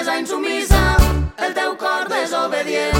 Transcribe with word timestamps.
naturalesa 0.00 0.18
insumisa, 0.18 0.96
el 1.36 1.52
teu 1.54 1.76
cor 1.76 2.08
desobedient. 2.08 2.99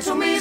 to 0.00 0.14
me. 0.16 0.33